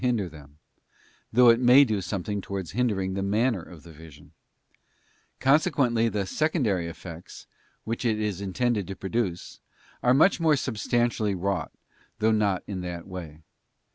127 0.03 0.39
hinder 0.41 0.47
them, 0.47 0.57
though 1.31 1.49
it 1.51 1.59
may 1.59 1.85
do 1.85 2.01
something 2.01 2.41
towards 2.41 2.71
hindering 2.71 3.13
the 3.13 3.21
manner 3.21 3.61
of 3.61 3.83
the 3.83 3.91
vision; 3.91 4.31
consequently 5.39 6.09
the 6.09 6.25
secondary 6.25 6.87
effects 6.87 7.45
which 7.83 8.03
it 8.03 8.19
is 8.19 8.41
intended 8.41 8.87
to 8.87 8.95
produce 8.95 9.59
are 10.01 10.15
much 10.15 10.39
more 10.39 10.55
substantially 10.55 11.35
wrought, 11.35 11.71
though 12.17 12.31
not 12.31 12.63
in 12.65 12.81
that 12.81 13.05
way. 13.07 13.43